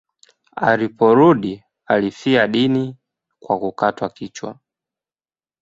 Aliporudi 0.55 1.63
alifia 1.85 2.47
dini 2.47 2.97
kwa 3.39 3.59
kukatwa 3.59 4.09
kichwa. 4.09 4.59